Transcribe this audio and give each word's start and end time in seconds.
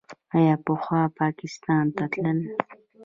آیا 0.35 0.55
پخوا 0.65 1.01
پاکستان 1.19 1.85
ته 1.95 2.03
تلل؟ 2.11 2.39